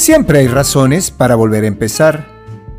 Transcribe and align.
Siempre 0.00 0.38
hay 0.38 0.46
razones 0.46 1.10
para 1.10 1.34
volver 1.34 1.64
a 1.64 1.66
empezar 1.66 2.26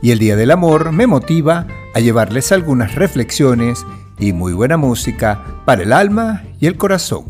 y 0.01 0.09
el 0.09 0.17
Día 0.17 0.35
del 0.35 0.49
Amor 0.49 0.91
me 0.91 1.05
motiva 1.05 1.67
a 1.93 1.99
llevarles 1.99 2.51
algunas 2.51 2.95
reflexiones 2.95 3.85
y 4.17 4.33
muy 4.33 4.53
buena 4.53 4.75
música 4.75 5.61
para 5.63 5.83
el 5.83 5.93
alma 5.93 6.41
y 6.59 6.65
el 6.65 6.77
corazón. 6.77 7.25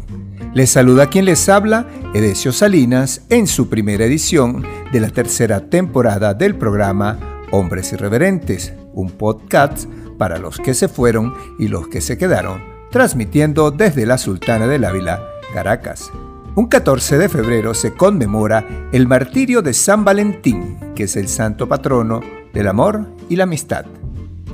Les 0.54 0.70
saluda 0.70 1.08
quien 1.08 1.26
les 1.26 1.50
habla, 1.50 1.88
Edesio 2.14 2.54
Salinas, 2.54 3.24
en 3.28 3.48
su 3.48 3.68
primera 3.68 4.06
edición 4.06 4.66
de 4.94 5.02
la 5.02 5.10
tercera 5.10 5.70
temporada 5.70 6.34
del 6.36 6.56
programa 6.56 7.20
Hombres 7.52 7.92
Irreverentes, 7.92 8.72
un 8.94 9.12
podcast 9.12 9.90
para 10.18 10.40
los 10.40 10.58
que 10.58 10.74
se 10.74 10.88
fueron 10.88 11.34
y 11.60 11.68
los 11.68 11.90
que 11.90 12.00
se 12.00 12.18
quedaron, 12.18 12.64
transmitiendo 12.92 13.72
desde 13.72 14.06
la 14.06 14.18
Sultana 14.18 14.68
del 14.68 14.86
Ávila, 14.86 15.22
Caracas. 15.54 16.14
Un 16.54 16.66
14 16.66 17.18
de 17.18 17.30
febrero 17.30 17.74
se 17.74 17.94
conmemora 17.94 18.90
el 18.92 19.08
martirio 19.08 19.62
de 19.62 19.74
San 19.74 20.04
Valentín, 20.04 20.78
que 20.96 21.04
es 21.04 21.16
el 21.16 21.30
santo 21.30 21.70
patrono 21.70 22.20
del 22.52 22.68
amor 22.68 23.08
y 23.30 23.38
la 23.38 23.46
amistad. 23.46 23.86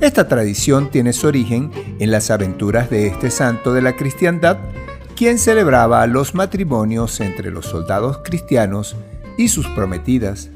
Esta 0.00 0.28
tradición 0.28 0.92
tiene 0.92 1.12
su 1.12 1.26
origen 1.26 1.72
en 1.98 2.12
las 2.12 2.30
aventuras 2.30 2.88
de 2.88 3.08
este 3.08 3.32
santo 3.32 3.74
de 3.74 3.82
la 3.82 3.96
cristiandad, 3.96 4.58
quien 5.16 5.40
celebraba 5.40 6.06
los 6.06 6.36
matrimonios 6.36 7.18
entre 7.18 7.50
los 7.50 7.66
soldados 7.66 8.18
cristianos 8.22 8.94
y 9.36 9.48
sus 9.48 9.66
prometidas, 9.66 10.50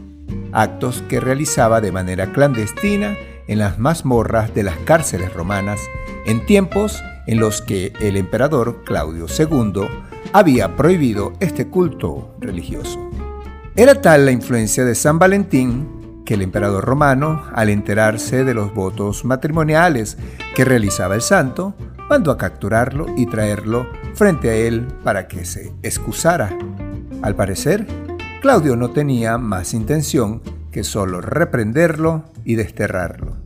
actos 0.53 1.03
que 1.09 1.19
realizaba 1.19 1.81
de 1.81 1.91
manera 1.91 2.31
clandestina 2.31 3.17
en 3.49 3.59
las 3.59 3.81
mazmorras 3.81 4.55
de 4.55 4.63
las 4.63 4.77
cárceles 4.85 5.33
romanas 5.33 5.81
en 6.25 6.47
tiempos 6.47 7.03
en 7.27 7.41
los 7.41 7.63
que 7.63 7.93
el 8.01 8.17
emperador 8.17 8.85
Claudio 8.85 9.27
II 9.27 9.89
había 10.33 10.77
prohibido 10.77 11.33
este 11.41 11.69
culto 11.69 12.35
religioso. 12.41 13.11
Era 13.75 14.01
tal 14.01 14.27
la 14.27 14.33
influencia 14.33 14.85
de 14.85 14.95
San 14.95 15.19
Valentín 15.19 16.23
que 16.25 16.35
el 16.35 16.43
emperador 16.43 16.85
romano, 16.85 17.43
al 17.53 17.69
enterarse 17.69 18.45
de 18.45 18.55
los 18.55 18.75
votos 18.75 19.25
matrimoniales 19.25 20.19
que 20.55 20.65
realizaba 20.65 21.15
el 21.15 21.23
santo, 21.23 21.75
mandó 22.09 22.31
a 22.31 22.39
capturarlo 22.39 23.07
y 23.17 23.27
traerlo 23.27 23.89
frente 24.15 24.51
a 24.51 24.55
él 24.55 24.87
para 25.03 25.27
que 25.27 25.45
se 25.45 25.73
excusara. 25.83 26.57
Al 27.23 27.35
parecer, 27.35 27.87
Claudio 28.41 28.77
no 28.77 28.91
tenía 28.91 29.39
más 29.39 29.73
intención 29.73 30.43
que 30.71 30.85
solo 30.85 31.21
reprenderlo 31.21 32.25
y 32.45 32.57
desterrarlo. 32.57 33.37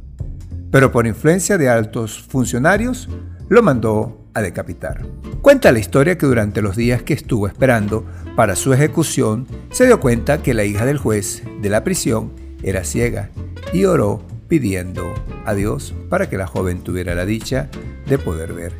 Pero 0.70 0.90
por 0.90 1.06
influencia 1.06 1.58
de 1.58 1.68
altos 1.68 2.22
funcionarios, 2.28 3.08
lo 3.48 3.62
mandó 3.62 4.25
decapitar. 4.42 5.04
Cuenta 5.42 5.72
la 5.72 5.78
historia 5.78 6.18
que 6.18 6.26
durante 6.26 6.62
los 6.62 6.76
días 6.76 7.02
que 7.02 7.14
estuvo 7.14 7.46
esperando 7.46 8.04
para 8.36 8.56
su 8.56 8.72
ejecución, 8.72 9.46
se 9.70 9.86
dio 9.86 10.00
cuenta 10.00 10.42
que 10.42 10.54
la 10.54 10.64
hija 10.64 10.84
del 10.84 10.98
juez 10.98 11.42
de 11.60 11.70
la 11.70 11.84
prisión 11.84 12.32
era 12.62 12.84
ciega 12.84 13.30
y 13.72 13.84
oró 13.84 14.22
pidiendo 14.48 15.12
a 15.44 15.54
Dios 15.54 15.94
para 16.08 16.28
que 16.28 16.36
la 16.36 16.46
joven 16.46 16.80
tuviera 16.80 17.14
la 17.14 17.26
dicha 17.26 17.68
de 18.06 18.18
poder 18.18 18.52
ver. 18.52 18.72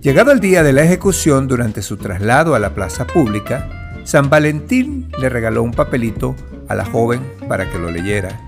Llegado 0.00 0.30
el 0.32 0.40
día 0.40 0.62
de 0.62 0.72
la 0.72 0.82
ejecución 0.82 1.48
durante 1.48 1.82
su 1.82 1.96
traslado 1.96 2.54
a 2.54 2.58
la 2.58 2.74
plaza 2.74 3.06
pública, 3.06 3.92
San 4.04 4.30
Valentín 4.30 5.10
le 5.18 5.28
regaló 5.28 5.62
un 5.62 5.72
papelito 5.72 6.36
a 6.68 6.74
la 6.74 6.84
joven 6.84 7.20
para 7.48 7.70
que 7.70 7.78
lo 7.78 7.90
leyera. 7.90 8.40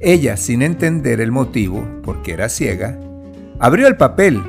Ella, 0.00 0.36
sin 0.36 0.62
entender 0.62 1.20
el 1.20 1.30
motivo, 1.30 1.86
porque 2.02 2.32
era 2.32 2.48
ciega, 2.48 2.98
abrió 3.60 3.86
el 3.86 3.96
papel 3.96 4.42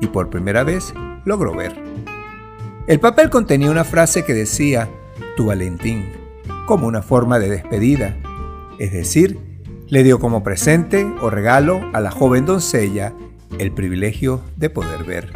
y 0.00 0.06
por 0.06 0.30
primera 0.30 0.64
vez 0.64 0.92
logró 1.24 1.54
ver. 1.54 1.74
El 2.86 3.00
papel 3.00 3.30
contenía 3.30 3.70
una 3.70 3.84
frase 3.84 4.24
que 4.24 4.34
decía, 4.34 4.88
tu 5.36 5.46
Valentín, 5.46 6.10
como 6.66 6.86
una 6.86 7.02
forma 7.02 7.38
de 7.38 7.50
despedida, 7.50 8.16
es 8.78 8.92
decir, 8.92 9.38
le 9.88 10.02
dio 10.02 10.18
como 10.18 10.42
presente 10.42 11.04
o 11.20 11.30
regalo 11.30 11.80
a 11.92 12.00
la 12.00 12.10
joven 12.10 12.46
doncella 12.46 13.12
el 13.58 13.72
privilegio 13.72 14.40
de 14.56 14.70
poder 14.70 15.04
ver. 15.04 15.32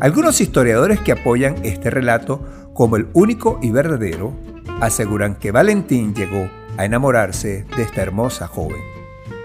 Algunos 0.00 0.40
historiadores 0.40 1.00
que 1.00 1.12
apoyan 1.12 1.56
este 1.62 1.90
relato 1.90 2.42
como 2.74 2.96
el 2.96 3.08
único 3.12 3.58
y 3.62 3.70
verdadero 3.70 4.34
aseguran 4.80 5.36
que 5.36 5.52
Valentín 5.52 6.14
llegó 6.14 6.48
a 6.76 6.84
enamorarse 6.84 7.64
de 7.76 7.82
esta 7.82 8.02
hermosa 8.02 8.48
joven, 8.48 8.82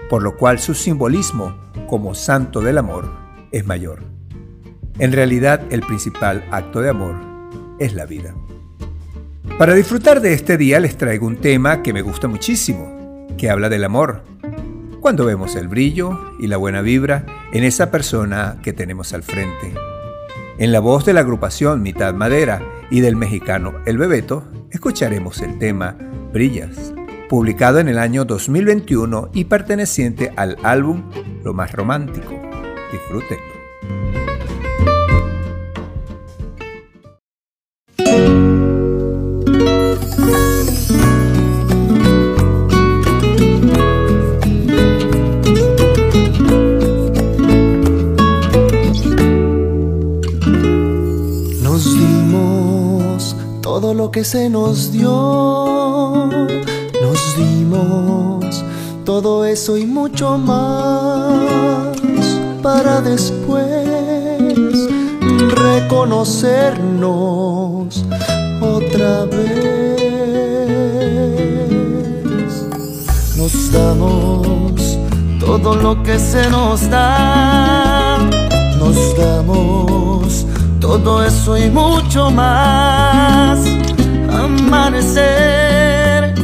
por 0.08 0.22
lo 0.22 0.36
cual 0.36 0.58
su 0.58 0.74
simbolismo 0.74 1.54
como 1.88 2.14
santo 2.14 2.60
del 2.60 2.78
amor 2.78 3.19
es 3.52 3.66
mayor. 3.66 4.02
En 4.98 5.12
realidad, 5.12 5.62
el 5.70 5.80
principal 5.80 6.44
acto 6.50 6.80
de 6.80 6.90
amor 6.90 7.16
es 7.78 7.94
la 7.94 8.06
vida. 8.06 8.34
Para 9.58 9.74
disfrutar 9.74 10.20
de 10.20 10.32
este 10.32 10.56
día 10.56 10.80
les 10.80 10.96
traigo 10.96 11.26
un 11.26 11.36
tema 11.36 11.82
que 11.82 11.92
me 11.92 12.02
gusta 12.02 12.28
muchísimo, 12.28 13.26
que 13.36 13.50
habla 13.50 13.68
del 13.68 13.84
amor. 13.84 14.22
Cuando 15.00 15.24
vemos 15.24 15.54
el 15.56 15.68
brillo 15.68 16.18
y 16.38 16.46
la 16.46 16.56
buena 16.56 16.82
vibra 16.82 17.26
en 17.52 17.64
esa 17.64 17.90
persona 17.90 18.58
que 18.62 18.72
tenemos 18.72 19.12
al 19.12 19.22
frente. 19.22 19.74
En 20.58 20.72
la 20.72 20.80
voz 20.80 21.04
de 21.06 21.14
la 21.14 21.20
agrupación 21.20 21.82
Mitad 21.82 22.14
Madera 22.14 22.62
y 22.90 23.00
del 23.00 23.16
mexicano 23.16 23.74
El 23.86 23.98
Bebeto, 23.98 24.44
escucharemos 24.70 25.40
el 25.40 25.58
tema 25.58 25.96
Brillas, 26.32 26.92
publicado 27.28 27.78
en 27.78 27.88
el 27.88 27.98
año 27.98 28.24
2021 28.24 29.30
y 29.32 29.44
perteneciente 29.44 30.32
al 30.36 30.56
álbum 30.62 31.10
Lo 31.44 31.54
más 31.54 31.72
romántico. 31.72 32.39
Nos 51.62 51.84
dimos 51.94 53.36
todo 53.62 53.94
lo 53.94 54.10
que 54.10 54.24
se 54.24 54.50
nos 54.50 54.90
dio. 54.90 56.26
Nos 57.00 57.36
dimos 57.36 58.64
todo 59.04 59.44
eso 59.44 59.76
y 59.76 59.86
mucho 59.86 60.36
más 60.38 61.99
para 62.62 63.00
después 63.00 63.66
reconocernos 65.56 68.04
otra 68.60 69.24
vez. 69.26 70.00
Nos 73.36 73.72
damos 73.72 74.98
todo 75.38 75.76
lo 75.76 76.02
que 76.02 76.18
se 76.18 76.50
nos 76.50 76.90
da. 76.90 78.18
Nos 78.78 79.16
damos 79.16 80.44
todo 80.80 81.24
eso 81.24 81.56
y 81.56 81.70
mucho 81.70 82.30
más. 82.30 83.60
Amanecer 84.32 86.34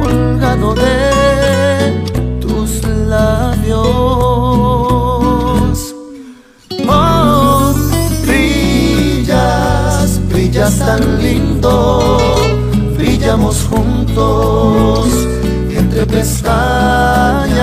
colgado 0.00 0.74
de 0.74 2.04
tus 2.40 2.82
labios. 3.08 4.91
Tan 10.96 11.22
lindo, 11.22 12.28
brillamos 12.96 13.66
juntos 13.70 15.08
entre 15.70 16.04
pestañas. 16.06 17.62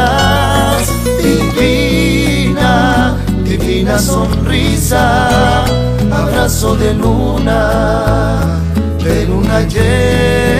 Divina, 1.22 3.16
divina 3.44 4.00
sonrisa, 4.00 5.64
abrazo 6.12 6.76
de 6.76 6.94
luna, 6.96 8.62
de 9.04 9.26
luna 9.28 9.62
llena. 9.62 10.59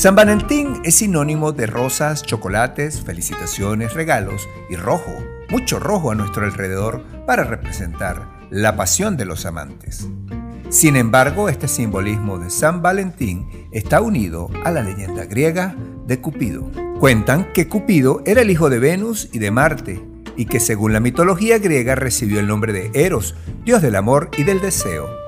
San 0.00 0.14
Valentín 0.14 0.80
es 0.82 0.94
sinónimo 0.94 1.52
de 1.52 1.66
rosas, 1.66 2.22
chocolates, 2.22 3.02
felicitaciones, 3.02 3.92
regalos 3.92 4.48
y 4.70 4.76
rojo, 4.76 5.12
mucho 5.50 5.78
rojo 5.78 6.10
a 6.10 6.14
nuestro 6.14 6.46
alrededor 6.46 7.04
para 7.26 7.44
representar 7.44 8.26
la 8.48 8.76
pasión 8.76 9.18
de 9.18 9.26
los 9.26 9.44
amantes. 9.44 10.08
Sin 10.70 10.96
embargo, 10.96 11.50
este 11.50 11.68
simbolismo 11.68 12.38
de 12.38 12.48
San 12.48 12.80
Valentín 12.80 13.68
está 13.72 14.00
unido 14.00 14.48
a 14.64 14.70
la 14.70 14.82
leyenda 14.82 15.26
griega 15.26 15.76
de 16.06 16.18
Cupido. 16.18 16.70
Cuentan 16.98 17.52
que 17.52 17.68
Cupido 17.68 18.22
era 18.24 18.40
el 18.40 18.50
hijo 18.50 18.70
de 18.70 18.78
Venus 18.78 19.28
y 19.34 19.38
de 19.38 19.50
Marte, 19.50 20.02
y 20.34 20.46
que 20.46 20.60
según 20.60 20.94
la 20.94 21.00
mitología 21.00 21.58
griega 21.58 21.94
recibió 21.94 22.40
el 22.40 22.46
nombre 22.46 22.72
de 22.72 22.90
Eros, 22.94 23.34
dios 23.66 23.82
del 23.82 23.96
amor 23.96 24.30
y 24.38 24.44
del 24.44 24.62
deseo. 24.62 25.19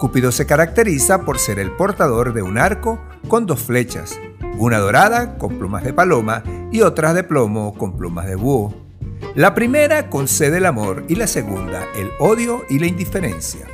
Cúpido 0.00 0.32
se 0.32 0.46
caracteriza 0.46 1.26
por 1.26 1.38
ser 1.38 1.58
el 1.58 1.72
portador 1.72 2.32
de 2.32 2.40
un 2.40 2.56
arco 2.56 2.98
con 3.28 3.44
dos 3.44 3.60
flechas, 3.60 4.18
una 4.56 4.78
dorada 4.78 5.36
con 5.36 5.58
plumas 5.58 5.84
de 5.84 5.92
paloma 5.92 6.42
y 6.72 6.80
otra 6.80 7.12
de 7.12 7.22
plomo 7.22 7.74
con 7.76 7.98
plumas 7.98 8.26
de 8.26 8.34
búho. 8.34 8.74
La 9.34 9.54
primera 9.54 10.08
concede 10.08 10.56
el 10.56 10.64
amor 10.64 11.04
y 11.08 11.16
la 11.16 11.26
segunda 11.26 11.84
el 11.94 12.08
odio 12.18 12.64
y 12.70 12.78
la 12.78 12.86
indiferencia. 12.86 13.66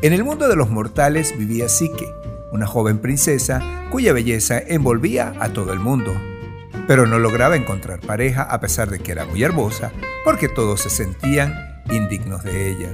En 0.00 0.14
el 0.14 0.24
mundo 0.24 0.48
de 0.48 0.56
los 0.56 0.70
mortales 0.70 1.36
vivía 1.36 1.68
Psique, 1.68 2.08
una 2.50 2.66
joven 2.66 2.98
princesa 2.98 3.60
cuya 3.90 4.14
belleza 4.14 4.58
envolvía 4.58 5.34
a 5.38 5.52
todo 5.52 5.74
el 5.74 5.80
mundo, 5.80 6.14
pero 6.86 7.06
no 7.06 7.18
lograba 7.18 7.56
encontrar 7.56 8.00
pareja 8.00 8.42
a 8.42 8.58
pesar 8.58 8.88
de 8.88 9.00
que 9.00 9.12
era 9.12 9.26
muy 9.26 9.42
hermosa 9.42 9.92
porque 10.24 10.48
todos 10.48 10.80
se 10.80 10.88
sentían 10.88 11.82
indignos 11.90 12.42
de 12.42 12.70
ella. 12.70 12.88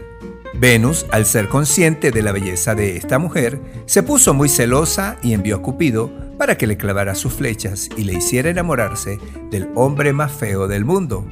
Venus, 0.54 1.06
al 1.10 1.26
ser 1.26 1.48
consciente 1.48 2.10
de 2.10 2.22
la 2.22 2.32
belleza 2.32 2.74
de 2.74 2.96
esta 2.96 3.18
mujer, 3.18 3.60
se 3.86 4.02
puso 4.02 4.34
muy 4.34 4.48
celosa 4.48 5.18
y 5.22 5.32
envió 5.32 5.56
a 5.56 5.62
Cupido 5.62 6.10
para 6.38 6.56
que 6.56 6.66
le 6.66 6.76
clavara 6.76 7.14
sus 7.14 7.34
flechas 7.34 7.88
y 7.96 8.04
le 8.04 8.14
hiciera 8.14 8.50
enamorarse 8.50 9.18
del 9.50 9.68
hombre 9.74 10.12
más 10.12 10.32
feo 10.32 10.68
del 10.68 10.84
mundo. 10.84 11.26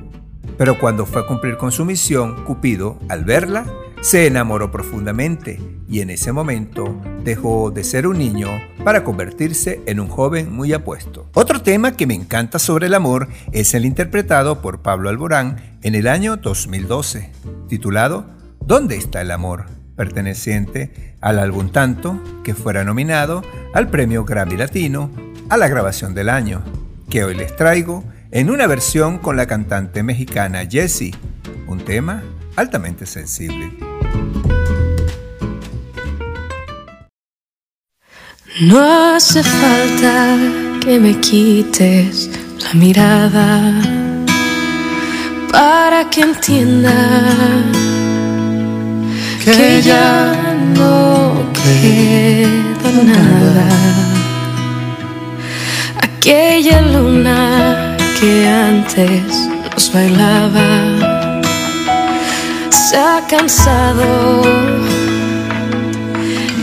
Pero 0.59 0.79
cuando 0.79 1.07
fue 1.07 1.23
a 1.23 1.27
cumplir 1.27 1.57
con 1.57 1.73
su 1.73 1.85
misión, 1.85 2.45
Cupido, 2.45 2.99
al 3.09 3.25
verla, 3.25 3.67
se 4.01 4.27
enamoró 4.27 4.71
profundamente 4.71 5.61
y 5.89 6.01
en 6.01 6.11
ese 6.11 6.33
momento 6.33 7.01
dejó 7.25 7.71
de 7.71 7.85
ser 7.85 8.07
un 8.07 8.19
niño 8.19 8.49
para 8.85 9.03
convertirse 9.03 9.81
en 9.87 10.01
un 10.01 10.09
joven 10.09 10.53
muy 10.53 10.73
apuesto. 10.73 11.29
Otro 11.35 11.63
tema 11.63 11.97
que 11.97 12.07
me 12.07 12.15
encanta 12.15 12.59
sobre 12.59 12.87
el 12.87 12.95
amor 12.95 13.29
es 13.53 13.75
el 13.75 13.85
interpretado 13.85 14.61
por 14.61 14.83
Pablo 14.83 15.09
Alborán 15.09 15.79
en 15.83 15.95
el 15.95 16.07
año 16.07 16.37
2012, 16.37 17.33
titulado 17.69 18.36
¿Dónde 18.61 18.97
está 18.97 19.21
el 19.21 19.31
amor? 19.31 19.67
perteneciente 19.97 21.17
al 21.21 21.39
álbum 21.39 21.71
Tanto, 21.71 22.23
que 22.45 22.55
fuera 22.55 22.85
nominado 22.85 23.43
al 23.75 23.89
premio 23.89 24.25
Grammy 24.25 24.57
Latino 24.57 25.11
a 25.49 25.57
la 25.57 25.69
grabación 25.69 26.15
del 26.15 26.29
año, 26.29 26.63
que 27.11 27.25
hoy 27.25 27.35
les 27.35 27.57
traigo 27.57 28.05
en 28.31 28.51
una 28.51 28.67
versión 28.67 29.19
con 29.19 29.37
la 29.37 29.47
cantante 29.47 30.03
mexicana 30.03 30.67
Jessie, 30.71 31.15
un 31.67 31.79
tema 31.85 32.23
altamente 32.57 33.07
sensible. 33.07 33.73
No 38.61 39.15
hace 39.15 39.43
falta 39.43 40.39
que 40.81 40.99
me 40.99 41.21
quites 41.21 42.31
la 42.65 42.73
mirada 42.75 43.83
para 45.53 46.09
que 46.09 46.23
entienda 46.23 47.63
que 49.47 49.81
ya 49.81 50.35
no 50.75 51.35
queda 51.53 52.91
nada. 53.15 53.69
Aquella 56.07 56.81
luna 56.81 57.97
que 58.19 58.49
antes 58.49 59.23
nos 59.73 59.93
bailaba 59.93 60.69
se 62.71 62.97
ha 62.97 63.23
cansado 63.31 64.43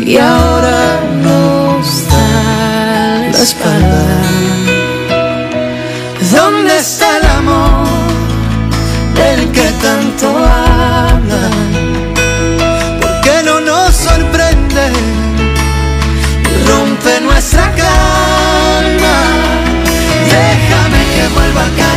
y 0.06 0.18
ahora 0.18 1.00
nos 1.24 1.86
da 2.10 3.32
la 3.32 3.44
espalda. 3.50 4.43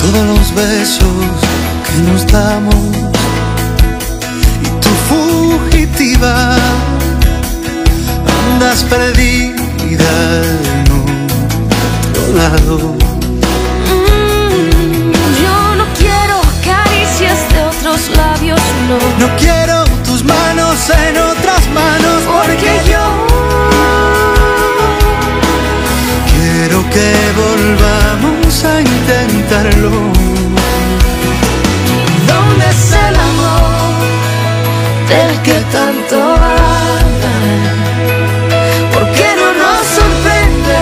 todos 0.00 0.24
los 0.26 0.54
besos 0.54 1.08
que 1.86 1.96
nos 2.10 2.26
damos. 2.26 2.74
Y 4.64 4.68
tu 4.80 4.90
fugitiva 5.08 6.54
andas 8.52 8.84
perdida 8.84 10.12
en 10.44 10.86
otro 12.10 12.24
lado. 12.36 12.76
Mm, 13.90 15.12
Yo 15.42 15.56
no 15.76 15.86
quiero 15.98 16.36
caricias 16.64 17.38
de 17.52 17.60
otros 17.62 18.00
labios, 18.16 18.60
no. 18.88 19.26
No 19.26 19.36
quiero 19.36 19.84
tus 20.04 20.24
manos 20.24 20.78
en 20.90 21.16
otras 21.18 21.62
manos 21.74 21.99
que 26.88 27.12
volvamos 27.36 28.64
a 28.64 28.80
intentarlo. 28.80 29.90
¿Dónde 32.26 32.64
es 32.68 32.92
el 32.92 33.16
amor 33.30 33.92
del 35.08 35.42
que 35.42 35.58
tanto 35.72 36.16
hablan? 36.16 37.46
¿Por 38.92 39.04
qué 39.12 39.28
no 39.40 39.48
nos 39.62 39.86
sorprende 39.98 40.80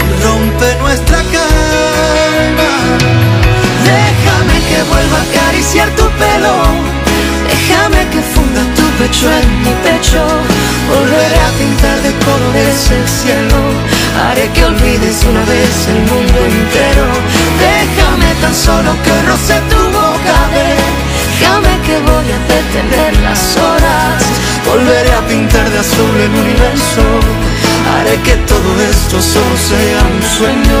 y 0.00 0.22
rompe 0.22 0.76
nuestra 0.82 1.18
calma? 1.18 2.72
Déjame 3.84 4.56
que 4.68 4.82
vuelva 4.90 5.18
a 5.18 5.22
acariciar 5.22 5.88
tu 5.90 6.04
pelo. 6.22 6.54
Déjame 7.48 8.08
que 8.10 8.20
funda 8.20 8.62
tu 8.76 8.86
pecho 9.02 9.26
en 9.30 9.62
mi 9.62 9.74
pecho. 9.86 10.22
Volveré 10.88 11.40
a 11.48 11.50
pintar 11.58 11.98
de 12.02 12.12
colores 12.24 12.90
el 12.90 13.08
cielo. 13.08 13.73
Haré 14.16 14.48
que 14.52 14.64
olvides 14.64 15.24
una 15.24 15.44
vez 15.44 15.88
el 15.88 16.00
mundo 16.10 16.38
entero. 16.38 17.06
Déjame 17.58 18.30
tan 18.40 18.54
solo 18.54 18.90
que 19.04 19.14
roce 19.28 19.60
tu 19.70 19.82
boca, 19.98 20.36
déjame 20.54 21.72
que 21.86 21.98
voy 22.10 22.28
a 22.36 22.38
detener 22.54 23.12
las 23.22 23.56
horas. 23.56 24.22
Volveré 24.66 25.12
a 25.12 25.26
pintar 25.26 25.68
de 25.70 25.78
azul 25.78 26.16
el 26.26 26.30
universo. 26.30 27.02
Haré 27.92 28.16
que 28.22 28.36
todo 28.46 28.70
esto 28.90 29.20
solo 29.20 29.56
sea 29.56 30.00
un 30.14 30.22
sueño. 30.36 30.80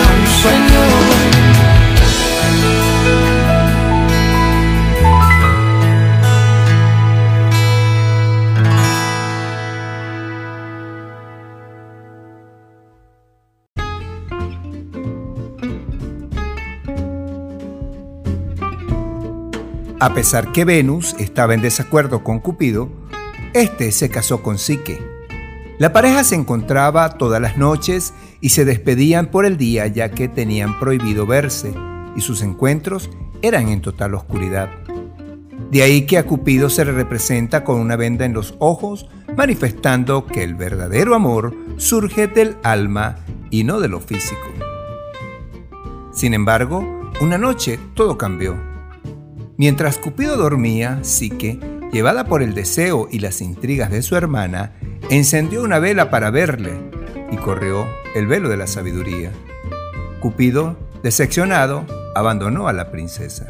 A 20.01 20.15
pesar 20.15 20.51
que 20.51 20.65
Venus 20.65 21.15
estaba 21.19 21.53
en 21.53 21.61
desacuerdo 21.61 22.23
con 22.23 22.39
Cupido, 22.39 22.89
este 23.53 23.91
se 23.91 24.09
casó 24.09 24.41
con 24.41 24.57
Psique. 24.57 24.99
La 25.77 25.93
pareja 25.93 26.23
se 26.23 26.33
encontraba 26.33 27.19
todas 27.19 27.39
las 27.39 27.55
noches 27.55 28.11
y 28.39 28.49
se 28.49 28.65
despedían 28.65 29.27
por 29.27 29.45
el 29.45 29.57
día 29.57 29.85
ya 29.85 30.09
que 30.09 30.27
tenían 30.27 30.79
prohibido 30.79 31.27
verse 31.27 31.75
y 32.15 32.21
sus 32.21 32.41
encuentros 32.41 33.11
eran 33.43 33.69
en 33.69 33.81
total 33.83 34.15
oscuridad. 34.15 34.71
De 35.69 35.83
ahí 35.83 36.07
que 36.07 36.17
a 36.17 36.25
Cupido 36.25 36.71
se 36.71 36.83
le 36.83 36.93
representa 36.93 37.63
con 37.63 37.79
una 37.79 37.95
venda 37.95 38.25
en 38.25 38.33
los 38.33 38.55
ojos, 38.57 39.07
manifestando 39.37 40.25
que 40.25 40.43
el 40.43 40.55
verdadero 40.55 41.13
amor 41.13 41.55
surge 41.77 42.25
del 42.25 42.57
alma 42.63 43.17
y 43.51 43.65
no 43.65 43.79
de 43.79 43.87
lo 43.87 43.99
físico. 43.99 44.47
Sin 46.11 46.33
embargo, 46.33 46.83
una 47.21 47.37
noche 47.37 47.79
todo 47.93 48.17
cambió. 48.17 48.70
Mientras 49.61 49.99
Cupido 49.99 50.37
dormía, 50.37 50.97
Psique, 51.03 51.59
llevada 51.91 52.25
por 52.25 52.41
el 52.41 52.55
deseo 52.55 53.07
y 53.11 53.19
las 53.19 53.41
intrigas 53.41 53.91
de 53.91 54.01
su 54.01 54.15
hermana, 54.15 54.73
encendió 55.11 55.61
una 55.61 55.77
vela 55.77 56.09
para 56.09 56.31
verle 56.31 56.71
y 57.31 57.37
corrió 57.37 57.85
el 58.15 58.25
velo 58.25 58.49
de 58.49 58.57
la 58.57 58.65
sabiduría. 58.65 59.31
Cupido, 60.19 60.77
decepcionado, 61.03 61.85
abandonó 62.15 62.69
a 62.69 62.73
la 62.73 62.89
princesa. 62.89 63.45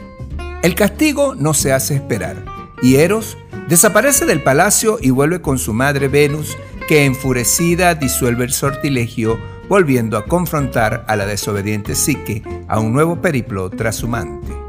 El 0.63 0.75
castigo 0.75 1.33
no 1.33 1.53
se 1.53 1.71
hace 1.71 1.95
esperar 1.95 2.43
y 2.81 2.95
Eros 2.95 3.37
desaparece 3.69 4.25
del 4.25 4.43
palacio 4.43 4.97
y 5.01 5.11
vuelve 5.11 5.41
con 5.41 5.59
su 5.59 5.71
madre 5.73 6.09
Venus, 6.09 6.57
que 6.89 7.05
enfurecida 7.05 7.95
disuelve 7.95 8.43
el 8.43 8.51
sortilegio, 8.51 9.39
volviendo 9.69 10.17
a 10.17 10.25
confrontar 10.25 11.05
a 11.07 11.15
la 11.15 11.25
desobediente 11.25 11.95
Psique 11.95 12.43
a 12.67 12.81
un 12.81 12.91
nuevo 12.91 13.21
periplo 13.21 13.69
trashumante. 13.69 14.60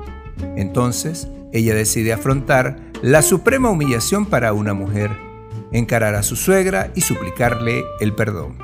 Entonces, 0.62 1.28
ella 1.52 1.75
decide 1.75 2.14
afrontar 2.14 2.78
la 3.02 3.21
suprema 3.21 3.69
humillación 3.69 4.25
para 4.25 4.54
una 4.54 4.73
mujer, 4.73 5.11
encarar 5.73 6.14
a 6.14 6.23
su 6.23 6.37
suegra 6.37 6.90
y 6.95 7.02
suplicarle 7.02 7.85
el 8.00 8.14
perdón. 8.14 8.57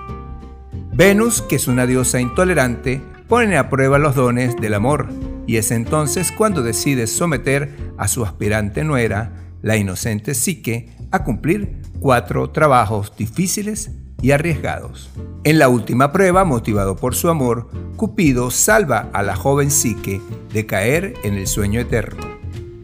Venus, 0.94 1.42
que 1.42 1.56
es 1.56 1.68
una 1.68 1.86
diosa 1.86 2.20
intolerante, 2.20 3.02
pone 3.28 3.58
a 3.58 3.68
prueba 3.68 3.98
los 3.98 4.14
dones 4.14 4.56
del 4.56 4.74
amor 4.74 5.08
y 5.46 5.56
es 5.56 5.70
entonces 5.70 6.32
cuando 6.32 6.62
decide 6.62 7.06
someter 7.06 7.74
a 7.98 8.08
su 8.08 8.24
aspirante 8.24 8.84
nuera, 8.84 9.32
la 9.62 9.76
inocente 9.76 10.34
Psique, 10.34 10.90
a 11.10 11.24
cumplir 11.24 11.82
cuatro 12.00 12.50
trabajos 12.50 13.12
difíciles 13.16 13.90
y 14.20 14.32
arriesgados. 14.32 15.10
En 15.44 15.58
la 15.58 15.68
última 15.68 16.12
prueba, 16.12 16.44
motivado 16.44 16.96
por 16.96 17.14
su 17.14 17.28
amor, 17.28 17.68
Cupido 17.96 18.50
salva 18.50 19.08
a 19.12 19.22
la 19.22 19.36
joven 19.36 19.70
Psique 19.70 20.20
de 20.52 20.66
caer 20.66 21.14
en 21.24 21.34
el 21.34 21.46
sueño 21.46 21.80
eterno 21.80 22.38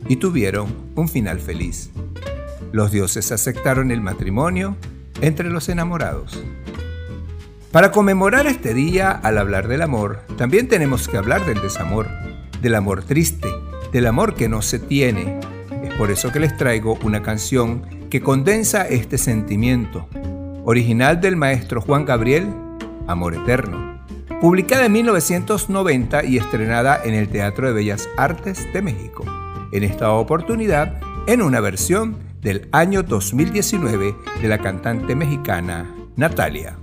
y 0.08 0.16
tuvieron 0.16 0.74
un 0.94 1.08
final 1.08 1.40
feliz. 1.40 1.90
Los 2.72 2.90
dioses 2.90 3.32
aceptaron 3.32 3.90
el 3.90 4.00
matrimonio 4.00 4.76
entre 5.20 5.50
los 5.50 5.68
enamorados. 5.68 6.42
Para 7.70 7.90
conmemorar 7.90 8.46
este 8.46 8.74
día 8.74 9.10
al 9.10 9.38
hablar 9.38 9.68
del 9.68 9.82
amor, 9.82 10.20
también 10.36 10.68
tenemos 10.68 11.08
que 11.08 11.16
hablar 11.16 11.44
del 11.44 11.60
desamor, 11.60 12.08
del 12.60 12.74
amor 12.76 13.02
triste, 13.02 13.48
del 13.92 14.06
amor 14.06 14.34
que 14.34 14.48
no 14.48 14.62
se 14.62 14.78
tiene. 14.78 15.40
Es 15.82 15.94
por 15.94 16.10
eso 16.10 16.30
que 16.30 16.40
les 16.40 16.56
traigo 16.56 16.98
una 17.02 17.22
canción 17.22 17.82
que 18.10 18.20
condensa 18.20 18.86
este 18.86 19.18
sentimiento, 19.18 20.08
original 20.64 21.20
del 21.20 21.36
maestro 21.36 21.80
Juan 21.80 22.04
Gabriel, 22.04 22.48
Amor 23.06 23.34
Eterno, 23.34 24.02
publicada 24.40 24.86
en 24.86 24.92
1990 24.92 26.24
y 26.24 26.38
estrenada 26.38 27.00
en 27.04 27.14
el 27.14 27.28
Teatro 27.28 27.68
de 27.68 27.74
Bellas 27.74 28.08
Artes 28.16 28.66
de 28.72 28.82
México, 28.82 29.24
en 29.72 29.84
esta 29.84 30.10
oportunidad 30.12 31.00
en 31.26 31.42
una 31.42 31.60
versión 31.60 32.18
del 32.40 32.68
año 32.72 33.02
2019 33.02 34.14
de 34.40 34.48
la 34.48 34.58
cantante 34.58 35.14
mexicana 35.14 35.94
Natalia. 36.16 36.78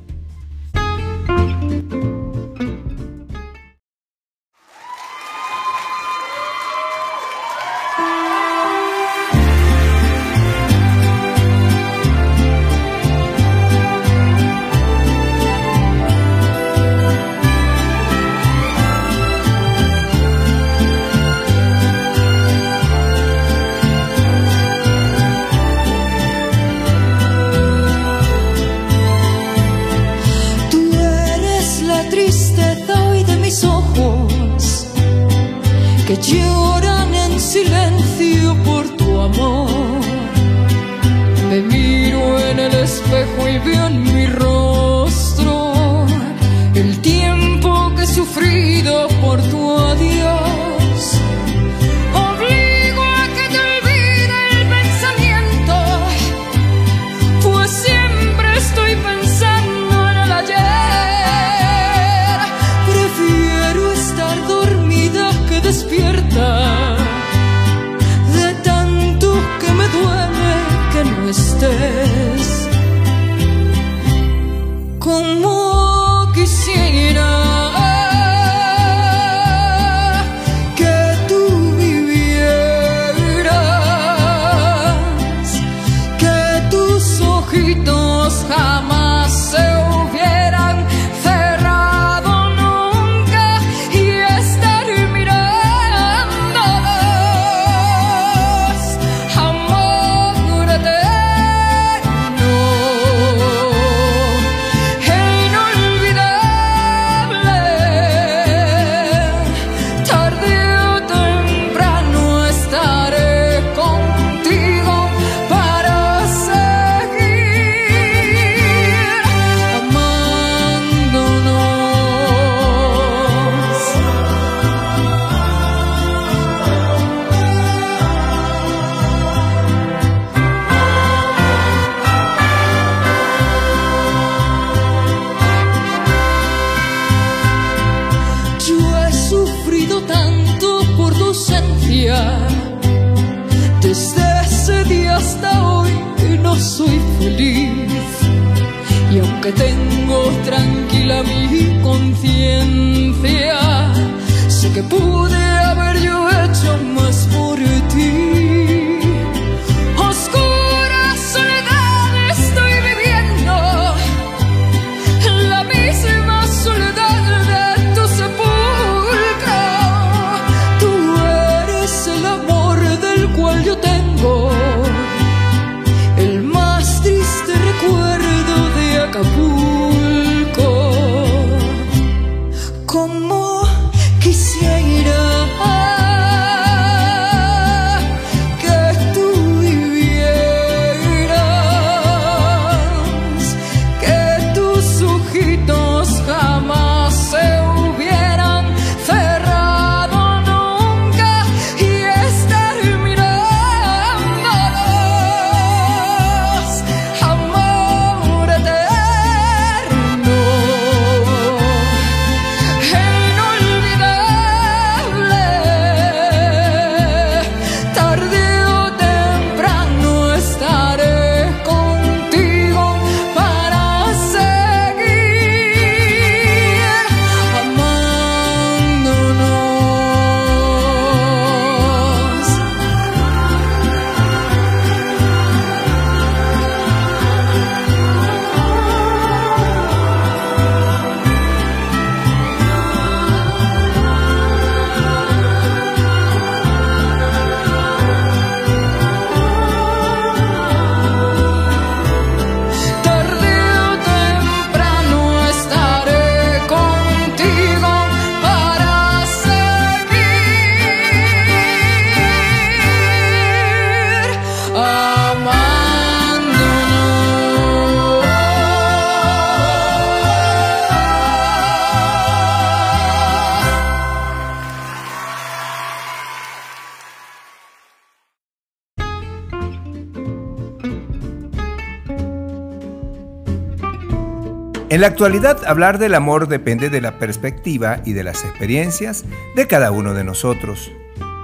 En 285.01 285.05
la 285.05 285.13
actualidad, 285.13 285.65
hablar 285.65 285.97
del 285.97 286.13
amor 286.13 286.47
depende 286.47 286.91
de 286.91 287.01
la 287.01 287.17
perspectiva 287.17 288.01
y 288.05 288.13
de 288.13 288.23
las 288.23 288.45
experiencias 288.45 289.25
de 289.55 289.65
cada 289.65 289.89
uno 289.89 290.13
de 290.13 290.23
nosotros. 290.23 290.91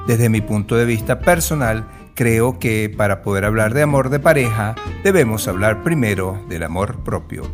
Desde 0.05 0.29
mi 0.29 0.41
punto 0.41 0.75
de 0.75 0.85
vista 0.85 1.17
personal, 1.17 1.87
creo 2.13 2.59
que 2.59 2.93
para 2.95 3.23
poder 3.23 3.45
hablar 3.45 3.73
de 3.73 3.81
amor 3.81 4.11
de 4.11 4.19
pareja, 4.19 4.75
debemos 5.03 5.47
hablar 5.47 5.81
primero 5.81 6.39
del 6.47 6.61
amor 6.61 7.03
propio. 7.03 7.49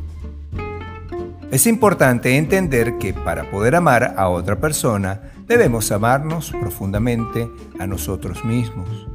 Es 1.51 1.67
importante 1.67 2.35
entender 2.35 2.97
que 2.97 3.13
para 3.13 3.49
poder 3.49 3.73
amar 3.73 4.15
a 4.17 4.27
otra 4.27 4.57
persona, 4.57 5.21
debemos 5.47 5.89
amarnos 5.93 6.51
profundamente 6.51 7.49
a 7.79 7.87
nosotros 7.87 8.43
mismos. 8.43 9.07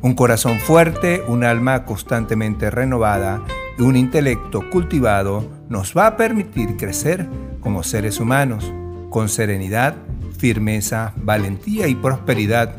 Un 0.00 0.14
corazón 0.14 0.60
fuerte, 0.60 1.24
un 1.26 1.42
alma 1.42 1.84
constantemente 1.84 2.70
renovada 2.70 3.42
y 3.76 3.82
un 3.82 3.96
intelecto 3.96 4.70
cultivado 4.70 5.63
nos 5.74 5.92
va 5.92 6.06
a 6.06 6.16
permitir 6.16 6.76
crecer 6.76 7.26
como 7.58 7.82
seres 7.82 8.20
humanos, 8.20 8.72
con 9.10 9.28
serenidad, 9.28 9.96
firmeza, 10.38 11.14
valentía 11.16 11.88
y 11.88 11.96
prosperidad, 11.96 12.76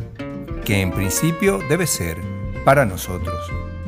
que 0.63 0.79
en 0.79 0.91
principio 0.91 1.59
debe 1.67 1.87
ser 1.87 2.15
para 2.63 2.85
nosotros. 2.85 3.35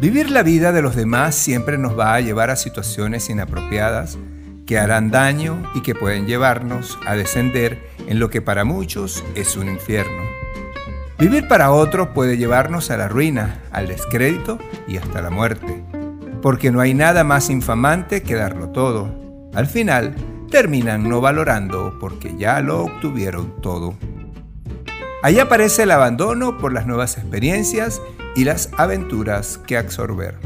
Vivir 0.01 0.29
la 0.29 0.43
vida 0.43 0.73
de 0.73 0.81
los 0.81 0.97
demás 0.97 1.35
siempre 1.35 1.77
nos 1.77 1.97
va 1.97 2.15
a 2.15 2.19
llevar 2.19 2.49
a 2.49 2.57
situaciones 2.57 3.29
inapropiadas 3.29 4.17
que 4.65 4.77
harán 4.77 5.09
daño 5.09 5.63
y 5.73 5.83
que 5.83 5.95
pueden 5.95 6.27
llevarnos 6.27 6.99
a 7.07 7.15
descender 7.15 7.79
en 8.09 8.19
lo 8.19 8.29
que 8.29 8.41
para 8.41 8.65
muchos 8.65 9.23
es 9.35 9.55
un 9.55 9.69
infierno. 9.69 10.21
Vivir 11.17 11.47
para 11.47 11.71
otros 11.71 12.09
puede 12.09 12.35
llevarnos 12.35 12.91
a 12.91 12.97
la 12.97 13.07
ruina, 13.07 13.61
al 13.71 13.87
descrédito 13.87 14.59
y 14.85 14.97
hasta 14.97 15.21
la 15.21 15.29
muerte, 15.29 15.81
porque 16.41 16.71
no 16.71 16.79
hay 16.79 16.93
nada 16.93 17.23
más 17.23 17.49
infamante 17.49 18.23
que 18.23 18.35
darlo 18.35 18.69
todo. 18.69 19.13
Al 19.53 19.67
final, 19.67 20.15
terminan 20.49 21.07
no 21.07 21.21
valorando 21.21 21.97
porque 21.99 22.35
ya 22.37 22.61
lo 22.61 22.83
obtuvieron 22.83 23.61
todo. 23.61 23.95
Ahí 25.23 25.39
aparece 25.39 25.83
el 25.83 25.91
abandono 25.91 26.57
por 26.57 26.73
las 26.73 26.85
nuevas 26.85 27.17
experiencias 27.17 28.01
y 28.35 28.43
las 28.43 28.69
aventuras 28.77 29.57
que 29.57 29.77
absorber. 29.77 30.37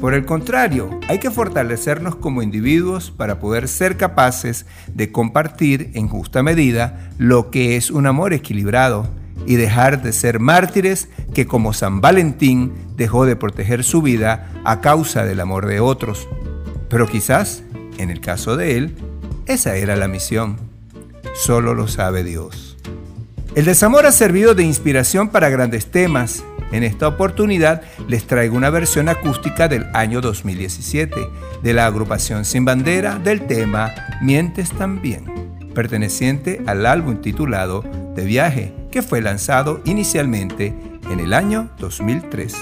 Por 0.00 0.14
el 0.14 0.24
contrario, 0.24 0.98
hay 1.06 1.18
que 1.18 1.30
fortalecernos 1.30 2.16
como 2.16 2.42
individuos 2.42 3.12
para 3.12 3.38
poder 3.38 3.68
ser 3.68 3.96
capaces 3.96 4.66
de 4.92 5.12
compartir 5.12 5.92
en 5.94 6.08
justa 6.08 6.42
medida 6.42 7.10
lo 7.18 7.50
que 7.50 7.76
es 7.76 7.90
un 7.90 8.06
amor 8.06 8.32
equilibrado 8.32 9.06
y 9.46 9.56
dejar 9.56 10.02
de 10.02 10.12
ser 10.12 10.40
mártires 10.40 11.08
que 11.34 11.46
como 11.46 11.72
San 11.72 12.00
Valentín 12.00 12.72
dejó 12.96 13.26
de 13.26 13.36
proteger 13.36 13.84
su 13.84 14.02
vida 14.02 14.50
a 14.64 14.80
causa 14.80 15.24
del 15.24 15.40
amor 15.40 15.66
de 15.66 15.80
otros. 15.80 16.28
Pero 16.88 17.06
quizás, 17.06 17.62
en 17.98 18.10
el 18.10 18.20
caso 18.20 18.56
de 18.56 18.76
él, 18.76 18.96
esa 19.46 19.76
era 19.76 19.96
la 19.96 20.08
misión. 20.08 20.56
Solo 21.34 21.74
lo 21.74 21.88
sabe 21.88 22.22
Dios. 22.24 22.76
El 23.54 23.66
desamor 23.66 24.06
ha 24.06 24.12
servido 24.12 24.54
de 24.54 24.64
inspiración 24.64 25.28
para 25.28 25.50
grandes 25.50 25.90
temas. 25.90 26.42
En 26.70 26.84
esta 26.84 27.06
oportunidad 27.06 27.82
les 28.08 28.26
traigo 28.26 28.56
una 28.56 28.70
versión 28.70 29.10
acústica 29.10 29.68
del 29.68 29.86
año 29.92 30.22
2017 30.22 31.20
de 31.62 31.72
la 31.74 31.84
agrupación 31.84 32.46
Sin 32.46 32.64
Bandera 32.64 33.18
del 33.18 33.46
tema 33.46 33.92
Mientes 34.22 34.70
también, 34.70 35.24
perteneciente 35.74 36.62
al 36.66 36.86
álbum 36.86 37.20
titulado 37.20 37.84
De 38.14 38.24
Viaje, 38.24 38.72
que 38.92 39.02
fue 39.02 39.22
lanzado 39.22 39.80
inicialmente 39.86 40.76
en 41.10 41.18
el 41.18 41.32
año 41.32 41.70
2003. 41.78 42.54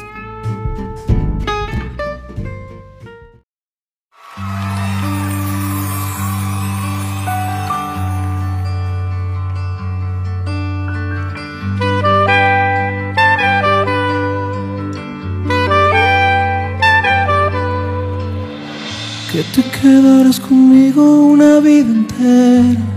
Que 19.33 19.45
te 19.55 19.63
quedarás 19.71 20.39
conmigo 20.41 21.27
una 21.27 21.59
vida 21.59 21.89
entera. 21.89 22.90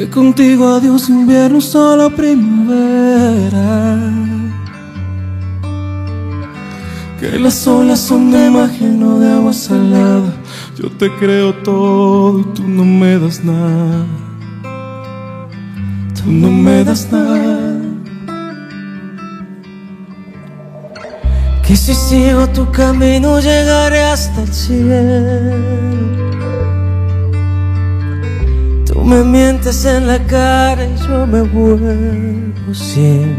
Que 0.00 0.08
contigo 0.08 0.66
adiós 0.66 1.10
invierno 1.10 1.60
solo 1.60 2.08
primavera. 2.08 3.98
Que 7.20 7.38
las 7.38 7.66
olas 7.66 8.00
son 8.00 8.30
de 8.32 8.48
magia, 8.48 8.88
no 8.88 9.18
de 9.18 9.30
agua 9.30 9.52
salada. 9.52 10.32
Yo 10.78 10.90
te 10.90 11.14
creo 11.16 11.52
todo 11.52 12.40
y 12.40 12.44
tú 12.54 12.66
no 12.66 12.82
me 12.82 13.18
das 13.18 13.44
nada. 13.44 14.06
Tú 16.14 16.30
no 16.30 16.50
me 16.50 16.82
das 16.82 17.12
nada. 17.12 17.78
Que 21.66 21.76
si 21.76 21.92
sigo 21.92 22.48
tu 22.48 22.72
camino 22.72 23.38
llegaré 23.38 24.00
hasta 24.04 24.40
el 24.40 24.48
cielo. 24.54 26.29
Tú 29.00 29.06
me 29.06 29.24
mientes 29.24 29.86
en 29.86 30.06
la 30.06 30.18
cara 30.26 30.84
y 30.84 30.94
yo 31.08 31.26
me 31.26 31.40
vuelvo 31.40 32.74
ciego. 32.74 33.32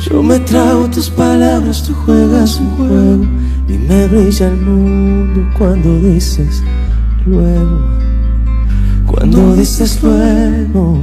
Yo 0.00 0.20
me 0.20 0.40
trago 0.40 0.90
tus 0.90 1.08
palabras, 1.08 1.84
tú 1.84 1.94
juegas 1.94 2.58
un 2.58 2.70
juego 2.72 3.24
y 3.68 3.78
me 3.78 4.08
brilla 4.08 4.48
el 4.48 4.56
mundo 4.56 5.48
cuando 5.56 5.96
dices 6.00 6.60
luego, 7.24 7.78
cuando 9.06 9.54
dices 9.54 10.02
luego. 10.02 11.00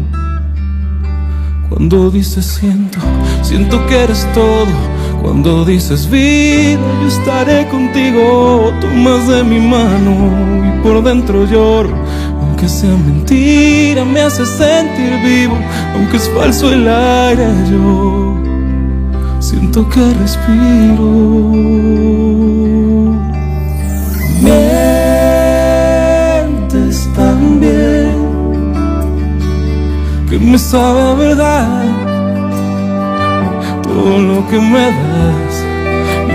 Cuando 1.70 2.12
dices 2.12 2.46
siento, 2.46 3.00
siento 3.42 3.88
que 3.88 4.04
eres 4.04 4.28
todo. 4.34 4.68
Cuando 5.22 5.66
dices 5.66 6.10
vida, 6.10 6.80
yo 7.02 7.08
estaré 7.08 7.68
contigo. 7.68 8.72
Tomas 8.82 9.28
de 9.28 9.44
mi 9.44 9.60
mano 9.60 10.14
y 10.68 10.84
por 10.84 11.04
dentro 11.04 11.46
lloro. 11.46 11.90
Aunque 12.42 12.68
sea 12.70 12.96
mentira, 12.96 14.06
me 14.06 14.22
hace 14.22 14.46
sentir 14.46 15.20
vivo. 15.24 15.58
Aunque 15.94 16.18
es 16.18 16.30
falso 16.30 16.72
el 16.72 16.88
aire, 16.88 17.48
yo 17.70 18.38
siento 19.40 19.88
que 19.90 20.14
respiro. 20.14 21.06
Mientes 25.66 27.10
también 27.16 28.16
que 30.30 30.40
me 30.40 30.58
sabe 30.58 31.16
verdad 31.16 32.15
todo 33.96 34.20
lo 34.20 34.46
que 34.50 34.60
me 34.60 34.86
das 35.00 35.56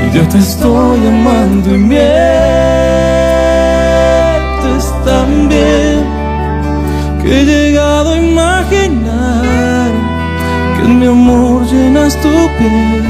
y 0.02 0.16
yo 0.16 0.22
te 0.28 0.38
estoy 0.38 0.98
amando 1.06 1.74
y 1.74 1.78
mientes 1.78 2.04
también 5.04 5.98
que 7.20 7.28
he 7.40 7.44
llegado 7.44 8.14
a 8.14 8.16
imaginar 8.16 9.90
que 10.74 10.82
en 10.86 11.00
mi 11.00 11.06
amor 11.06 11.66
llenas 11.70 12.16
tu 12.22 12.34
piel 12.56 13.04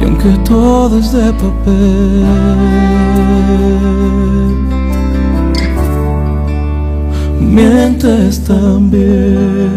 y 0.00 0.04
aunque 0.04 0.30
todo 0.44 1.00
es 1.00 1.10
de 1.12 1.32
papel 1.32 2.26
mientes 7.40 8.44
también. 8.44 9.76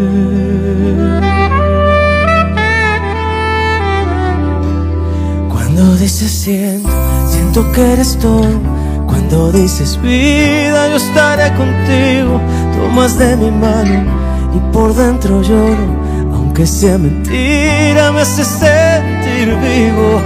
Cuando 5.80 5.96
dices 5.96 6.30
siento, 6.30 6.90
siento 7.26 7.72
que 7.72 7.92
eres 7.94 8.18
todo. 8.18 8.60
Cuando 9.06 9.50
dices 9.50 9.98
vida, 10.02 10.90
yo 10.90 10.96
estaré 10.96 11.54
contigo. 11.56 12.38
Tomas 12.76 13.16
de 13.18 13.34
mi 13.38 13.50
mano 13.50 14.04
y 14.54 14.72
por 14.74 14.94
dentro 14.94 15.40
lloro. 15.40 15.86
Aunque 16.34 16.66
sea 16.66 16.98
mentira, 16.98 18.12
me 18.12 18.20
hace 18.20 18.44
sentir 18.44 19.56
vivo. 19.56 20.20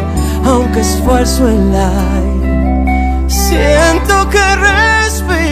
Aunque 0.45 0.81
es 0.81 1.01
falso 1.07 1.47
el 1.47 1.73
aire, 1.73 3.29
siento 3.29 4.29
que 4.31 4.57
respiro. 4.57 5.44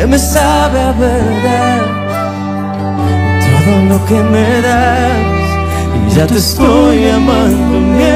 Que 0.00 0.06
me 0.06 0.18
sabe 0.18 0.80
a 0.80 0.92
verdad 0.92 1.82
todo 3.44 3.72
lo 3.90 3.98
que 4.06 4.14
me 4.14 4.62
das 4.62 5.12
y 5.94 6.10
ya 6.14 6.26
te 6.26 6.38
estoy 6.38 7.06
amando. 7.10 7.80
Mientes 7.98 8.10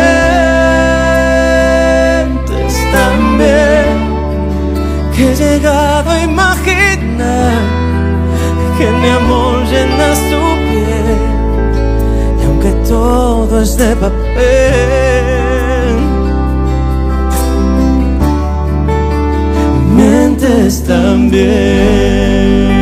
también 2.98 3.94
que 5.14 5.22
he 5.30 5.34
llegado 5.36 6.10
a 6.10 6.22
imaginar 6.22 7.52
que 8.78 8.86
mi 8.90 9.08
amor 9.20 9.56
llenas 9.70 10.18
tu 10.30 10.42
piel 10.66 11.20
y 12.40 12.42
aunque 12.46 12.70
todo 12.88 13.60
es 13.60 13.76
de 13.76 13.94
papel 13.96 15.03
también. 20.86 22.73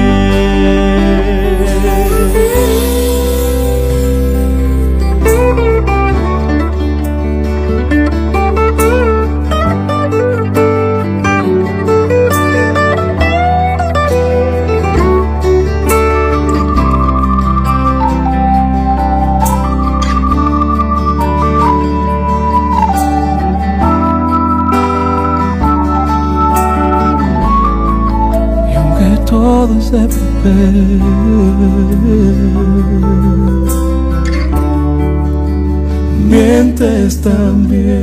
Mientes 36.33 37.20
también. 37.20 38.02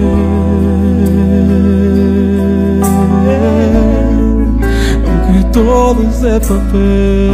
Aunque 5.08 5.44
todo 5.52 6.04
es 6.04 6.22
de 6.22 6.40
papel, 6.40 7.32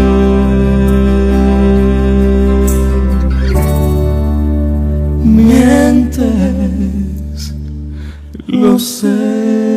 mientes, 5.23 6.33
lo 8.47 8.79
sé. 8.79 9.74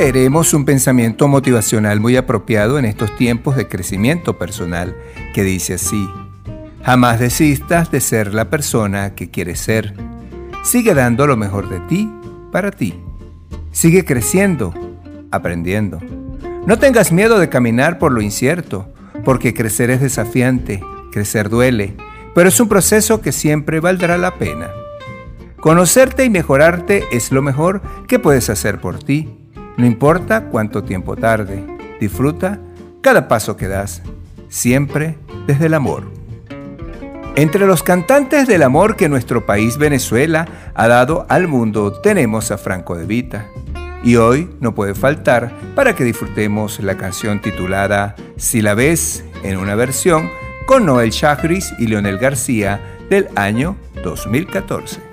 Leeremos 0.00 0.54
un 0.54 0.64
pensamiento 0.64 1.26
motivacional 1.26 1.98
muy 1.98 2.14
apropiado 2.16 2.78
en 2.78 2.84
estos 2.84 3.16
tiempos 3.16 3.56
de 3.56 3.66
crecimiento 3.66 4.38
personal 4.38 4.94
que 5.34 5.42
dice 5.42 5.74
así, 5.74 6.08
jamás 6.84 7.18
desistas 7.18 7.90
de 7.90 8.00
ser 8.00 8.32
la 8.32 8.48
persona 8.48 9.16
que 9.16 9.28
quieres 9.28 9.58
ser. 9.58 9.94
Sigue 10.62 10.94
dando 10.94 11.26
lo 11.26 11.36
mejor 11.36 11.68
de 11.68 11.80
ti 11.80 12.08
para 12.52 12.70
ti. 12.70 12.94
Sigue 13.72 14.04
creciendo, 14.04 14.72
aprendiendo. 15.32 15.98
No 16.64 16.78
tengas 16.78 17.10
miedo 17.10 17.40
de 17.40 17.48
caminar 17.48 17.98
por 17.98 18.12
lo 18.12 18.20
incierto, 18.20 18.86
porque 19.24 19.52
crecer 19.52 19.90
es 19.90 20.00
desafiante, 20.00 20.80
crecer 21.10 21.48
duele, 21.48 21.96
pero 22.36 22.50
es 22.50 22.60
un 22.60 22.68
proceso 22.68 23.20
que 23.20 23.32
siempre 23.32 23.80
valdrá 23.80 24.16
la 24.16 24.38
pena. 24.38 24.70
Conocerte 25.58 26.24
y 26.24 26.30
mejorarte 26.30 27.02
es 27.10 27.32
lo 27.32 27.42
mejor 27.42 27.82
que 28.06 28.20
puedes 28.20 28.48
hacer 28.48 28.80
por 28.80 29.02
ti. 29.02 29.37
No 29.78 29.86
importa 29.86 30.46
cuánto 30.46 30.82
tiempo 30.82 31.14
tarde, 31.14 31.64
disfruta 32.00 32.58
cada 33.00 33.28
paso 33.28 33.56
que 33.56 33.68
das, 33.68 34.02
siempre 34.48 35.16
desde 35.46 35.66
el 35.66 35.74
amor. 35.74 36.02
Entre 37.36 37.64
los 37.64 37.84
cantantes 37.84 38.48
del 38.48 38.64
amor 38.64 38.96
que 38.96 39.08
nuestro 39.08 39.46
país 39.46 39.78
Venezuela 39.78 40.48
ha 40.74 40.88
dado 40.88 41.26
al 41.28 41.46
mundo 41.46 41.92
tenemos 41.92 42.50
a 42.50 42.58
Franco 42.58 42.96
de 42.96 43.06
Vita. 43.06 43.46
Y 44.02 44.16
hoy 44.16 44.50
no 44.58 44.74
puede 44.74 44.96
faltar 44.96 45.52
para 45.76 45.94
que 45.94 46.02
disfrutemos 46.02 46.80
la 46.80 46.96
canción 46.96 47.40
titulada 47.40 48.16
Si 48.36 48.60
la 48.60 48.74
ves 48.74 49.24
en 49.44 49.58
una 49.58 49.76
versión 49.76 50.28
con 50.66 50.86
Noel 50.86 51.12
Chagris 51.12 51.72
y 51.78 51.86
Leonel 51.86 52.18
García 52.18 52.80
del 53.08 53.28
año 53.36 53.76
2014. 54.02 55.07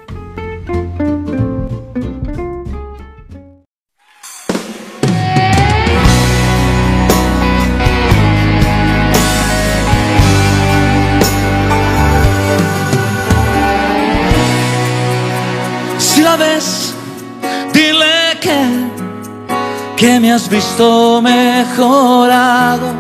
Has 20.35 20.49
visto 20.49 21.21
mejorado 21.21 22.93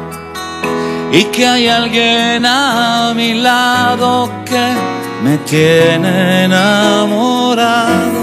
y 1.11 1.25
que 1.25 1.45
hay 1.45 1.67
alguien 1.67 2.45
a 2.45 3.11
mi 3.13 3.33
lado 3.33 4.31
que 4.45 4.65
me 5.21 5.37
tiene 5.39 6.45
enamorado. 6.45 8.21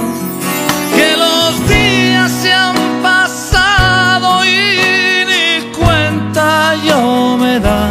Que 0.97 1.15
los 1.25 1.69
días 1.69 2.31
se 2.41 2.55
han 2.55 2.75
pasado 3.03 4.47
y 4.47 5.27
ni 5.33 5.71
cuenta 5.73 6.75
yo 6.89 7.37
me 7.39 7.61
da 7.61 7.91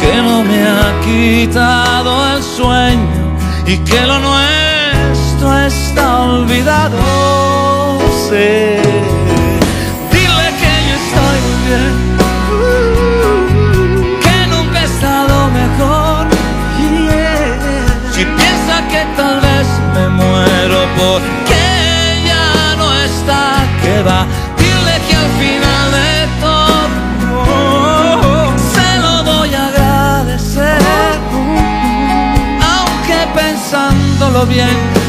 que 0.00 0.16
no 0.22 0.42
me 0.42 0.60
ha 0.74 0.88
quitado 1.04 2.10
el 2.34 2.42
sueño 2.42 3.22
y 3.64 3.76
que 3.78 4.00
lo 4.00 4.18
nuestro 4.18 5.56
está 5.60 6.22
olvidado. 6.22 7.24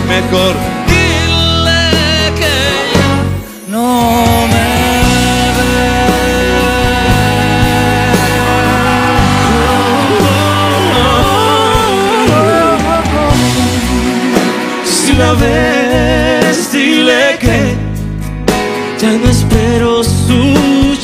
Mejor 0.08 0.56
dile 0.88 2.34
que 2.40 2.56
ya 2.94 3.12
no 3.68 4.48
me 4.48 4.68
ve. 5.58 6.06
Si 14.84 15.14
la 15.14 15.34
ves, 15.34 16.72
dile 16.72 17.38
que 17.40 17.76
ya 19.00 19.12
no 19.12 19.30
espero 19.30 20.04
su 20.04 20.42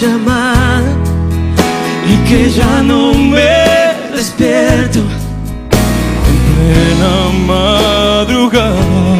llamada 0.02 0.92
y 2.08 2.16
que 2.28 2.50
ya 2.50 2.82
no 2.82 3.14
me 3.14 3.54
despierto 4.16 5.02
madrugada 8.22 9.11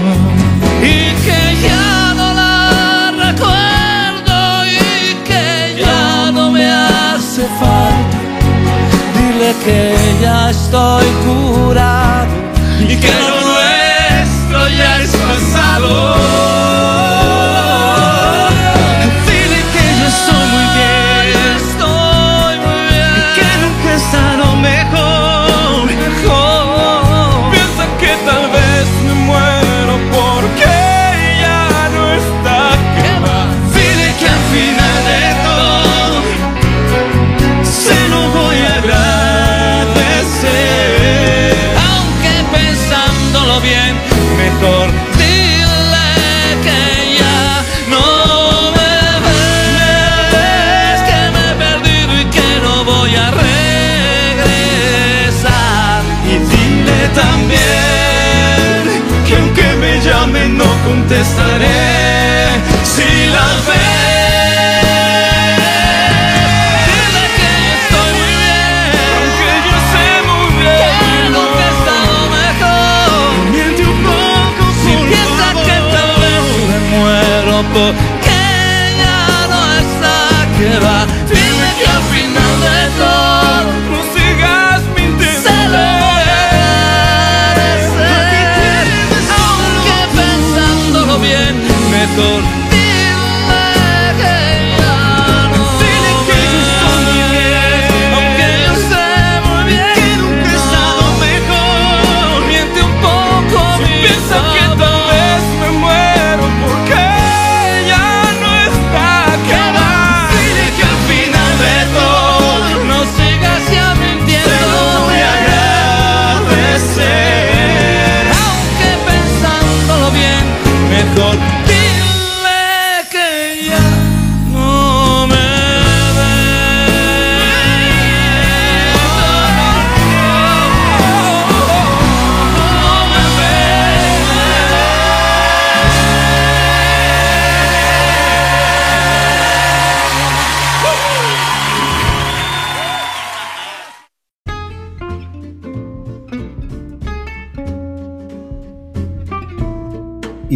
people 77.74 78.11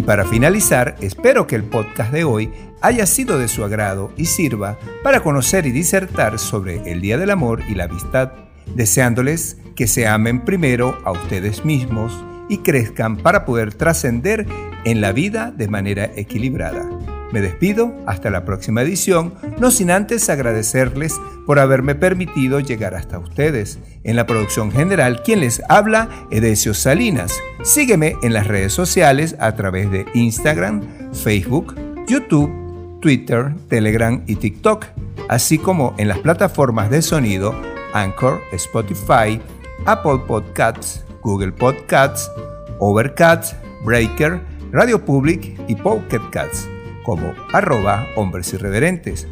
para 0.06 0.24
finalizar, 0.24 0.94
espero 1.00 1.48
que 1.48 1.56
el 1.56 1.64
podcast 1.64 2.12
de 2.12 2.22
hoy 2.22 2.52
haya 2.80 3.06
sido 3.06 3.38
de 3.40 3.48
su 3.48 3.64
agrado 3.64 4.12
y 4.16 4.26
sirva 4.26 4.78
para 5.02 5.20
conocer 5.20 5.66
y 5.66 5.72
disertar 5.72 6.38
sobre 6.38 6.90
el 6.90 7.00
Día 7.00 7.18
del 7.18 7.30
Amor 7.30 7.62
y 7.68 7.74
la 7.74 7.84
Amistad, 7.84 8.30
deseándoles 8.76 9.58
que 9.74 9.88
se 9.88 10.06
amen 10.06 10.44
primero 10.44 10.96
a 11.04 11.10
ustedes 11.10 11.64
mismos 11.64 12.24
y 12.48 12.58
crezcan 12.58 13.16
para 13.16 13.44
poder 13.44 13.74
trascender 13.74 14.46
en 14.84 15.00
la 15.00 15.10
vida 15.10 15.50
de 15.50 15.66
manera 15.66 16.12
equilibrada. 16.14 16.88
Me 17.32 17.40
despido 17.40 17.92
hasta 18.06 18.30
la 18.30 18.44
próxima 18.44 18.82
edición, 18.82 19.34
no 19.58 19.70
sin 19.70 19.90
antes 19.90 20.30
agradecerles 20.30 21.20
por 21.44 21.58
haberme 21.58 21.94
permitido 21.94 22.60
llegar 22.60 22.94
hasta 22.94 23.18
ustedes. 23.18 23.78
En 24.04 24.16
la 24.16 24.26
producción 24.26 24.70
general, 24.70 25.22
quien 25.24 25.40
les 25.40 25.60
habla, 25.68 26.08
Edesio 26.30 26.72
Salinas. 26.72 27.32
Sígueme 27.64 28.14
en 28.22 28.32
las 28.32 28.46
redes 28.46 28.72
sociales 28.72 29.34
a 29.40 29.54
través 29.56 29.90
de 29.90 30.06
Instagram, 30.14 30.82
Facebook, 31.12 31.74
YouTube, 32.06 33.00
Twitter, 33.00 33.54
Telegram 33.68 34.22
y 34.26 34.36
TikTok, 34.36 34.86
así 35.28 35.58
como 35.58 35.94
en 35.98 36.08
las 36.08 36.18
plataformas 36.20 36.90
de 36.90 37.02
sonido 37.02 37.54
Anchor, 37.92 38.40
Spotify, 38.52 39.40
Apple 39.84 40.20
Podcasts, 40.28 41.04
Google 41.22 41.52
Podcasts, 41.52 42.30
Overcast, 42.78 43.54
Breaker, 43.84 44.40
Radio 44.70 45.04
Public 45.04 45.58
y 45.66 45.74
Pocket 45.74 46.20
Cats 46.30 46.68
como 47.06 47.32
arroba 47.52 48.08
hombres 48.16 48.52
irreverentes. 48.52 49.28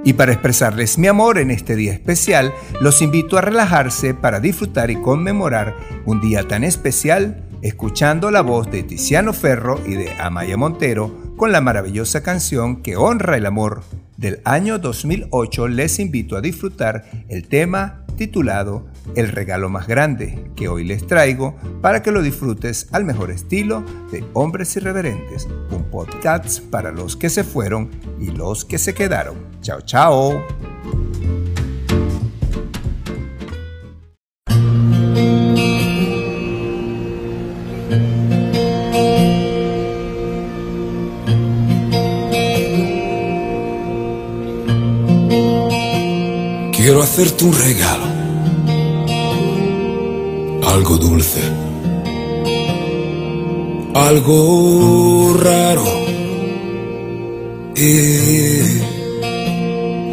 Y 0.04 0.12
para 0.12 0.32
expresarles 0.32 0.96
mi 0.96 1.08
amor 1.08 1.38
en 1.38 1.50
este 1.50 1.74
día 1.74 1.92
especial, 1.92 2.54
los 2.80 3.02
invito 3.02 3.36
a 3.36 3.42
relajarse 3.42 4.14
para 4.14 4.38
disfrutar 4.40 4.92
y 4.92 4.96
conmemorar 4.96 5.74
un 6.06 6.20
día 6.20 6.46
tan 6.46 6.62
especial 6.62 7.48
escuchando 7.62 8.30
la 8.30 8.42
voz 8.42 8.70
de 8.70 8.84
Tiziano 8.84 9.32
Ferro 9.32 9.80
y 9.84 9.94
de 9.94 10.12
Amaya 10.20 10.56
Montero 10.56 11.27
con 11.38 11.52
la 11.52 11.60
maravillosa 11.60 12.22
canción 12.22 12.82
que 12.82 12.96
honra 12.96 13.36
el 13.36 13.46
amor 13.46 13.82
del 14.16 14.42
año 14.44 14.80
2008 14.80 15.68
les 15.68 16.00
invito 16.00 16.36
a 16.36 16.40
disfrutar 16.40 17.04
el 17.28 17.46
tema 17.46 18.04
titulado 18.16 18.88
El 19.14 19.28
regalo 19.28 19.70
más 19.70 19.86
grande 19.86 20.50
que 20.56 20.68
hoy 20.68 20.82
les 20.82 21.06
traigo 21.06 21.56
para 21.80 22.02
que 22.02 22.10
lo 22.10 22.22
disfrutes 22.22 22.88
al 22.90 23.04
mejor 23.04 23.30
estilo 23.30 23.84
de 24.10 24.24
Hombres 24.32 24.76
Irreverentes, 24.76 25.46
un 25.70 25.84
podcast 25.84 26.60
para 26.60 26.90
los 26.90 27.16
que 27.16 27.30
se 27.30 27.44
fueron 27.44 27.88
y 28.18 28.32
los 28.32 28.64
que 28.64 28.78
se 28.78 28.92
quedaron. 28.92 29.36
Chao, 29.62 29.80
chao. 29.82 30.44
Quiero 46.98 47.12
hacerte 47.12 47.44
un 47.44 47.52
regalo, 47.52 48.06
algo 50.66 50.96
dulce, 50.96 51.40
algo 53.94 55.32
raro. 55.40 55.84
Y 57.76 58.82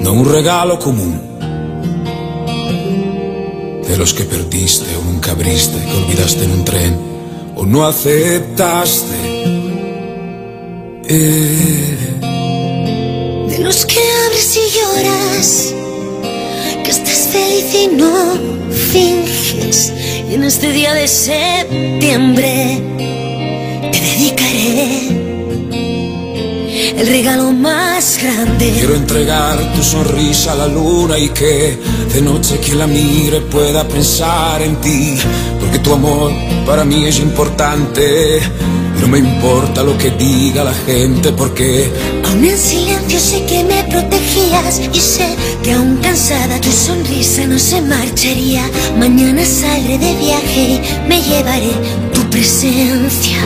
no 0.04 0.14
un 0.14 0.32
regalo 0.32 0.78
común, 0.78 1.20
de 3.88 3.98
los 3.98 4.14
que 4.14 4.26
perdiste 4.26 4.96
o 4.96 5.02
nunca 5.06 5.32
abriste, 5.32 5.84
que 5.84 5.92
olvidaste 5.92 6.44
en 6.44 6.52
un 6.52 6.64
tren 6.66 6.96
o 7.56 7.66
no 7.66 7.88
aceptaste. 7.88 9.16
Eh. 11.08 11.98
De 13.50 13.58
los 13.58 13.88
que 13.88 14.00
abres 14.28 14.56
y 14.56 14.70
lloras 14.78 15.75
feliz 16.94 17.74
y 17.74 17.88
no 17.88 18.38
finges. 18.70 19.92
Y 20.30 20.36
en 20.36 20.44
este 20.44 20.72
día 20.72 20.94
de 20.94 21.08
septiembre 21.08 22.82
te 23.92 24.00
dedicaré 24.00 25.26
el 26.98 27.08
regalo 27.08 27.52
más 27.52 28.20
grande. 28.22 28.72
Quiero 28.72 28.96
entregar 28.96 29.58
tu 29.74 29.84
sonrisa 29.84 30.52
a 30.52 30.56
la 30.56 30.68
luna 30.68 31.18
y 31.18 31.30
que 31.30 31.78
de 32.14 32.22
noche 32.22 32.60
que 32.60 32.76
la 32.76 32.88
mire 32.88 33.42
pueda 33.42 33.88
pensar 33.88 34.62
en 34.62 34.76
ti, 34.78 35.18
porque 35.60 35.80
tu 35.80 35.94
amor 35.94 36.32
para 36.66 36.84
mí 36.84 37.06
es 37.06 37.20
importante. 37.20 38.40
No 39.02 39.08
me 39.08 39.20
importa 39.20 39.84
lo 39.84 39.98
que 39.98 40.12
diga 40.12 40.64
la 40.64 40.74
gente 40.74 41.32
porque 41.34 41.92
aún 42.26 42.46
en 42.46 42.58
silencio 42.58 43.20
sé 43.20 43.44
que 43.46 43.64
me 43.64 43.84
y 44.94 45.00
sé 45.00 45.36
que 45.64 45.74
aún 45.74 45.98
cansada 45.98 46.60
tu 46.62 46.72
sonrisa 46.72 47.46
no 47.46 47.60
se 47.60 47.82
marcharía. 47.82 48.64
Mañana 48.98 49.44
saldré 49.44 49.98
de 49.98 50.16
viaje 50.16 50.62
y 50.76 50.82
me 51.10 51.22
llevaré 51.22 51.74
tu 52.14 52.22
presencia 52.30 53.38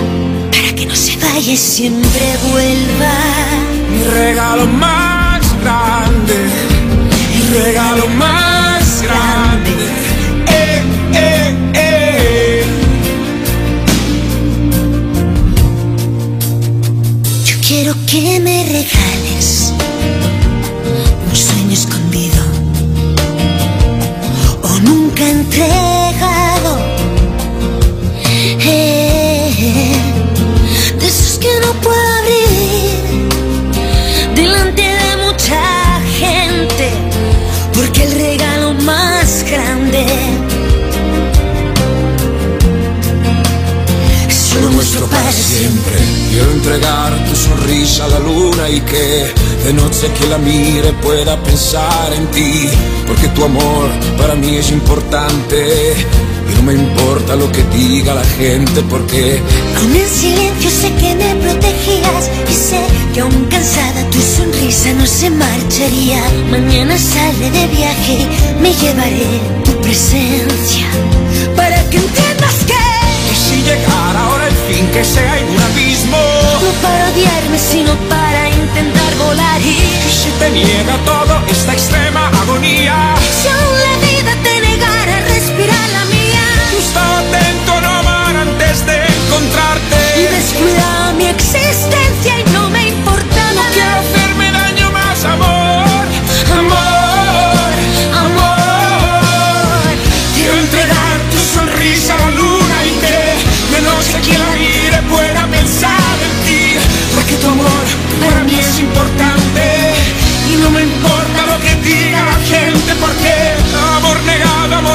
para 0.52 0.74
que 0.76 0.86
no 0.86 0.96
se 0.96 1.18
vaya 1.18 1.54
y 1.54 1.58
siempre 1.58 2.38
vuelva. 2.52 3.14
Mi 3.92 4.04
regalo 4.04 4.66
más 4.68 5.42
grande, 5.64 6.09
mí 54.50 54.58
es 54.58 54.72
importante. 54.72 55.96
Y 56.50 56.56
no 56.56 56.64
me 56.64 56.74
importa 56.74 57.36
lo 57.36 57.52
que 57.52 57.64
diga 57.76 58.16
la 58.16 58.24
gente, 58.24 58.82
porque 58.90 59.42
Aún 59.78 59.96
en 59.96 60.08
silencio 60.08 60.70
sé 60.70 60.92
que 60.96 61.16
me 61.16 61.36
protegías. 61.36 62.30
Y 62.50 62.54
sé 62.54 62.82
que 63.14 63.22
aún 63.22 63.46
cansada 63.50 64.10
tu 64.10 64.20
sonrisa 64.22 64.94
no 64.94 65.06
se 65.06 65.30
marcharía. 65.30 66.22
Mañana 66.50 66.98
saldré 66.98 67.52
de 67.52 67.68
viaje 67.68 68.28
me 68.62 68.74
llevaré 68.74 69.28
tu 69.64 69.72
presencia. 69.82 70.88
Para 71.56 71.78
que 71.90 71.98
entiendas 71.98 72.56
que 72.66 72.90
y 73.32 73.36
si 73.36 73.62
llegara 73.62 74.20
ahora 74.26 74.48
el 74.48 74.56
fin 74.68 74.88
que 74.92 75.04
sea 75.04 75.38
en 75.40 75.48
un 75.50 75.60
abismo, 75.60 76.18
no 76.64 76.72
para 76.82 77.12
odiarme 77.12 77.60
sino 77.60 77.94
para 78.10 78.50
intentar 78.50 79.16
volar 79.20 79.62
y 79.62 80.00
y 80.10 80.12
si 80.12 80.30
te 80.40 80.50
niega 80.50 80.98
todo 81.06 81.46
esta 81.52 81.74
extrema 81.74 82.30
agonía, 82.42 83.09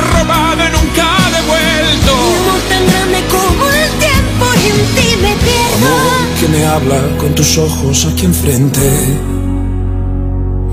robado 0.00 0.62
y 0.68 0.72
nunca 0.72 1.06
devuelto. 1.36 2.10
Un 2.14 2.36
amor 2.42 2.60
tan 2.68 2.86
grande 2.86 3.20
como 3.30 3.68
el 3.70 3.90
tiempo 4.04 4.44
y 4.62 4.66
en 4.70 4.80
ti 4.94 5.16
me 5.22 5.34
pierdo 5.36 5.86
Amor 5.86 6.24
que 6.40 6.48
me 6.48 6.64
habla 6.66 7.00
con 7.18 7.34
tus 7.34 7.58
ojos 7.58 8.06
aquí 8.06 8.24
enfrente. 8.26 8.80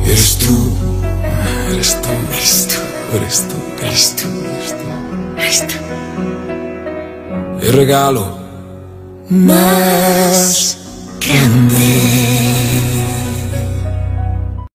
Eres 0.05 0.37
tú, 0.37 0.71
eres 1.71 2.01
tú, 2.01 2.09
eres 2.33 2.67
tú, 2.67 2.75
eres 3.17 3.47
tú, 3.47 3.55
eres 3.85 4.15
tú, 4.15 4.27
eres 4.57 4.71
tú. 4.77 4.85
Ahí 5.37 5.49
está. 5.49 5.75
El 7.61 7.73
regalo 7.73 8.39
más 9.29 10.77
grande. 11.19 11.70